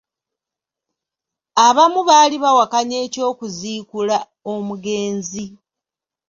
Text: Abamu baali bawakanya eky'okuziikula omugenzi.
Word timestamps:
Abamu 1.67 1.99
baali 2.09 2.35
bawakanya 2.43 2.97
eky'okuziikula 3.05 4.17
omugenzi. 4.53 5.45